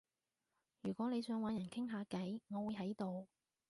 [0.81, 3.27] 如果你想搵人傾下偈，我會喺度